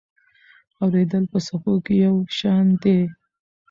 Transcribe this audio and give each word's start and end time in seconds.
اورېدل 0.81 1.23
په 1.31 1.39
څپو 1.47 1.73
کې 1.85 1.93
یو 2.05 2.15
شان 2.37 2.65
دي. 2.81 2.99